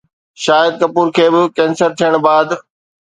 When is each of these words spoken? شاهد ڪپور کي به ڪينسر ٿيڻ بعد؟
شاهد 0.43 0.73
ڪپور 0.81 1.07
کي 1.15 1.25
به 1.33 1.41
ڪينسر 1.57 1.89
ٿيڻ 1.97 2.13
بعد؟ 2.25 2.47